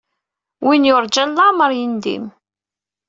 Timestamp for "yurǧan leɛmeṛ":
0.87-1.71